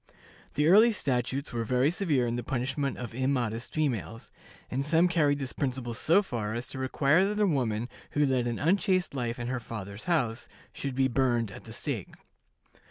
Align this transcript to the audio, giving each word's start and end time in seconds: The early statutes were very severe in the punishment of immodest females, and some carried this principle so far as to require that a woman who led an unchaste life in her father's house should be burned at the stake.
The 0.55 0.67
early 0.67 0.91
statutes 0.91 1.53
were 1.53 1.63
very 1.63 1.91
severe 1.91 2.25
in 2.25 2.35
the 2.35 2.41
punishment 2.43 2.97
of 2.97 3.13
immodest 3.13 3.71
females, 3.75 4.31
and 4.71 4.83
some 4.83 5.07
carried 5.07 5.37
this 5.37 5.53
principle 5.53 5.93
so 5.93 6.23
far 6.23 6.55
as 6.55 6.67
to 6.69 6.79
require 6.79 7.23
that 7.25 7.39
a 7.39 7.45
woman 7.45 7.87
who 8.13 8.25
led 8.25 8.47
an 8.47 8.57
unchaste 8.57 9.13
life 9.13 9.37
in 9.37 9.45
her 9.45 9.59
father's 9.59 10.05
house 10.05 10.47
should 10.73 10.95
be 10.95 11.07
burned 11.07 11.51
at 11.51 11.65
the 11.65 11.71
stake. 11.73 12.15